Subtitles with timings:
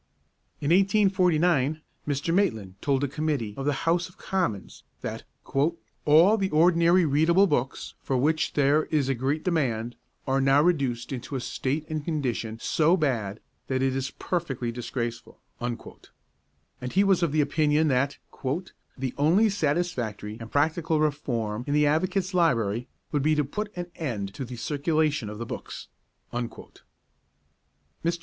[0.61, 2.33] In 1849 Mr.
[2.33, 5.25] Maitland told a Committee of the House of Commons that
[6.03, 9.95] 'all the ordinary readable books, for which there is a great demand,
[10.25, 15.39] are now reduced into a state and condition so bad that it is perfectly disgraceful';
[15.61, 18.17] and he was of opinion that
[18.97, 23.85] 'the only satisfactory and practical reform in the Advocates' Library would be to put an
[23.97, 25.89] end to the circulation of the books.'
[26.33, 26.79] Mr.